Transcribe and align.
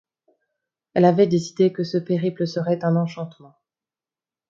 Elle 0.95 1.05
avait 1.05 1.27
décidé 1.27 1.71
que 1.71 1.83
ce 1.83 1.99
périple 1.99 2.47
serait 2.47 2.83
un 2.83 2.95
enchantement. 2.95 3.53